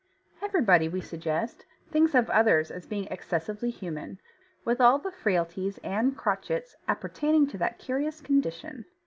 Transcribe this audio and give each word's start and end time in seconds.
Everybody, 0.41 0.89
we 0.89 0.99
suggest, 0.99 1.63
thinks 1.91 2.15
of 2.15 2.27
others 2.31 2.71
as 2.71 2.87
being 2.87 3.05
excessively 3.11 3.69
human, 3.69 4.17
with 4.65 4.81
all 4.81 4.97
the 4.97 5.11
frailties 5.11 5.77
and 5.83 6.17
crotchets 6.17 6.75
appertaining 6.87 7.45
to 7.49 7.57
that 7.59 7.77
curious 7.77 8.19
condition. 8.19 8.85